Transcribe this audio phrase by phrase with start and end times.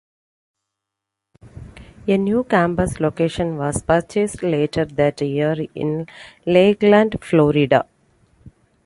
[2.07, 6.07] A new campus location was purchased later that year in
[6.43, 7.85] Lakeland, Florida.